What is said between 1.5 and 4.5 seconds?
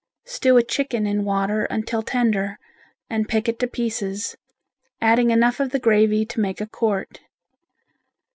until tender and pick it to pieces,